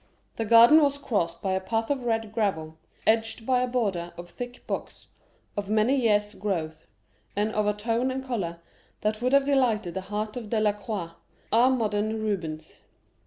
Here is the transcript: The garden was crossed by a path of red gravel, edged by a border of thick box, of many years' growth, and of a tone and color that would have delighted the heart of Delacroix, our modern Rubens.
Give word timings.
The 0.37 0.45
garden 0.45 0.81
was 0.81 0.97
crossed 0.97 1.43
by 1.43 1.53
a 1.53 1.59
path 1.61 1.91
of 1.91 2.01
red 2.05 2.33
gravel, 2.33 2.79
edged 3.05 3.45
by 3.45 3.61
a 3.61 3.67
border 3.67 4.13
of 4.17 4.31
thick 4.31 4.65
box, 4.65 5.05
of 5.55 5.69
many 5.69 5.95
years' 5.95 6.33
growth, 6.33 6.87
and 7.35 7.51
of 7.51 7.67
a 7.67 7.73
tone 7.75 8.09
and 8.09 8.25
color 8.25 8.57
that 9.01 9.21
would 9.21 9.31
have 9.33 9.45
delighted 9.45 9.93
the 9.93 10.01
heart 10.01 10.35
of 10.35 10.49
Delacroix, 10.49 11.11
our 11.51 11.69
modern 11.69 12.19
Rubens. 12.19 12.81